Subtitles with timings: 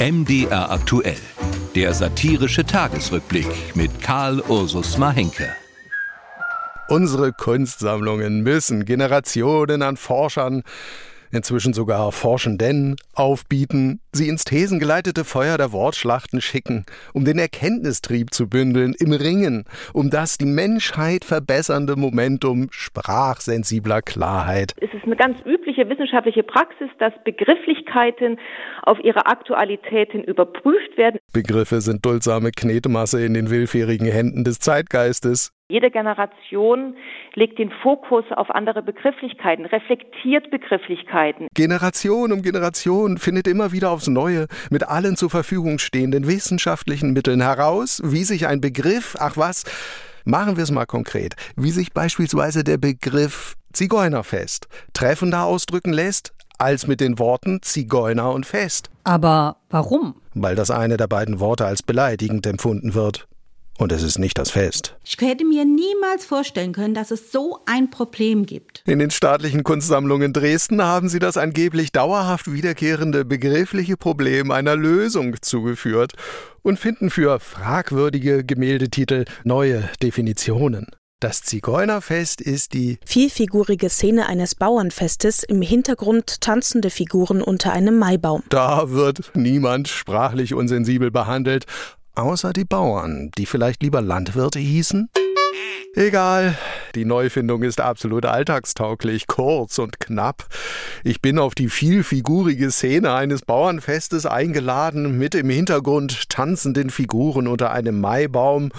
[0.00, 1.18] MDR aktuell.
[1.74, 5.52] Der satirische Tagesrückblick mit Karl Ursus Mahenke.
[6.86, 10.62] Unsere Kunstsammlungen müssen Generationen an Forschern
[11.32, 18.48] inzwischen sogar Forschenden, aufbieten, sie ins thesengeleitete Feuer der Wortschlachten schicken, um den Erkenntnistrieb zu
[18.48, 24.74] bündeln im Ringen, um das die Menschheit verbessernde Momentum sprachsensibler Klarheit.
[24.80, 28.38] Es ist eine ganz übliche wissenschaftliche Praxis, dass Begrifflichkeiten
[28.82, 31.18] auf ihre Aktualitäten überprüft werden.
[31.32, 35.52] Begriffe sind duldsame Knetemasse in den willfährigen Händen des Zeitgeistes.
[35.70, 36.96] Jede Generation
[37.34, 41.46] legt den Fokus auf andere Begrifflichkeiten, reflektiert Begrifflichkeiten.
[41.52, 47.42] Generation um Generation findet immer wieder aufs Neue mit allen zur Verfügung stehenden wissenschaftlichen Mitteln
[47.42, 49.64] heraus, wie sich ein Begriff, ach was,
[50.24, 56.86] machen wir es mal konkret, wie sich beispielsweise der Begriff Zigeunerfest treffender ausdrücken lässt, als
[56.86, 58.88] mit den Worten Zigeuner und Fest.
[59.04, 60.14] Aber warum?
[60.32, 63.28] Weil das eine der beiden Worte als beleidigend empfunden wird.
[63.78, 64.96] Und es ist nicht das Fest.
[65.04, 68.82] Ich hätte mir niemals vorstellen können, dass es so ein Problem gibt.
[68.86, 75.36] In den staatlichen Kunstsammlungen Dresden haben sie das angeblich dauerhaft wiederkehrende begriffliche Problem einer Lösung
[75.40, 76.14] zugeführt
[76.62, 80.88] und finden für fragwürdige Gemäldetitel neue Definitionen.
[81.20, 88.44] Das Zigeunerfest ist die vielfigurige Szene eines Bauernfestes, im Hintergrund tanzende Figuren unter einem Maibaum.
[88.50, 91.66] Da wird niemand sprachlich unsensibel behandelt,
[92.18, 95.08] Außer die Bauern, die vielleicht lieber Landwirte hießen?
[95.94, 96.58] Egal,
[96.98, 100.46] die Neufindung ist absolut alltagstauglich, kurz und knapp.
[101.04, 107.70] Ich bin auf die vielfigurige Szene eines Bauernfestes eingeladen, mit im Hintergrund tanzenden Figuren unter
[107.70, 108.70] einem Maibaum,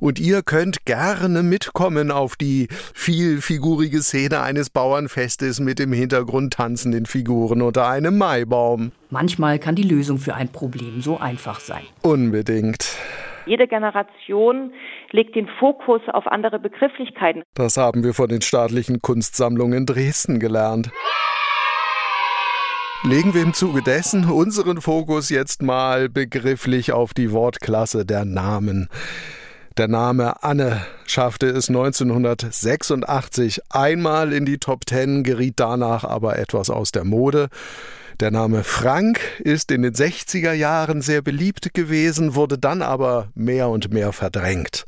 [0.00, 7.04] und ihr könnt gerne mitkommen auf die vielfigurige Szene eines Bauernfestes mit im Hintergrund tanzenden
[7.04, 8.92] Figuren unter einem Maibaum.
[9.10, 11.82] Manchmal kann die Lösung für ein Problem so einfach sein.
[12.00, 12.96] Unbedingt.
[13.46, 14.72] Jede Generation
[15.12, 17.42] legt den Fokus auf andere Begrifflichkeiten.
[17.54, 20.90] Das haben wir von den staatlichen Kunstsammlungen Dresden gelernt.
[23.04, 28.88] Legen wir im Zuge dessen unseren Fokus jetzt mal begrifflich auf die Wortklasse der Namen.
[29.76, 36.70] Der Name Anne schaffte es 1986 einmal in die Top Ten, geriet danach aber etwas
[36.70, 37.48] aus der Mode.
[38.18, 43.68] Der Name Frank ist in den 60er Jahren sehr beliebt gewesen, wurde dann aber mehr
[43.68, 44.86] und mehr verdrängt.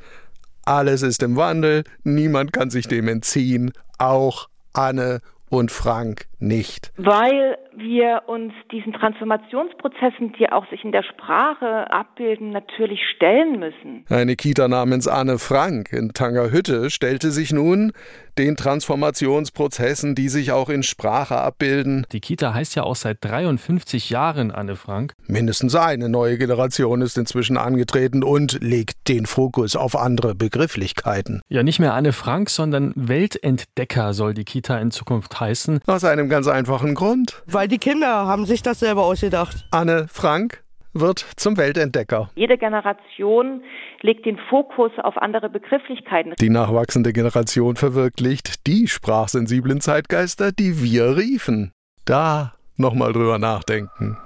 [0.64, 6.92] Alles ist im Wandel, niemand kann sich dem entziehen, auch Anne und Frank nicht.
[6.96, 14.04] Weil wir uns diesen Transformationsprozessen, die auch sich in der Sprache abbilden, natürlich stellen müssen.
[14.08, 17.92] Eine Kita namens Anne Frank in Tangerhütte stellte sich nun
[18.38, 22.06] den Transformationsprozessen, die sich auch in Sprache abbilden.
[22.12, 25.14] Die Kita heißt ja auch seit 53 Jahren Anne Frank.
[25.26, 31.42] Mindestens eine neue Generation ist inzwischen angetreten und legt den Fokus auf andere Begrifflichkeiten.
[31.48, 35.80] Ja, nicht mehr Anne Frank, sondern Weltentdecker soll die Kita in Zukunft heißen.
[35.86, 37.42] Aus einem ganz einfachen Grund.
[37.46, 39.66] Weil die Kinder haben sich das selber ausgedacht.
[39.70, 40.62] Anne Frank
[40.94, 42.30] wird zum Weltentdecker.
[42.34, 43.62] Jede Generation
[44.00, 46.34] legt den Fokus auf andere Begrifflichkeiten.
[46.40, 51.72] Die nachwachsende Generation verwirklicht die sprachsensiblen Zeitgeister, die wir riefen.
[52.04, 54.16] Da nochmal drüber nachdenken.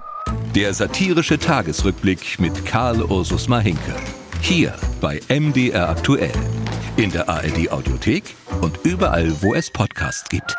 [0.55, 3.95] Der satirische Tagesrückblick mit Karl Ursus Mahinke.
[4.41, 6.31] Hier bei MDR aktuell.
[6.95, 8.23] In der ARD Audiothek
[8.61, 10.55] und überall, wo es Podcasts gibt.